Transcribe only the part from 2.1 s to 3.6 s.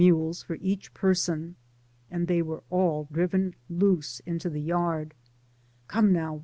they were all driven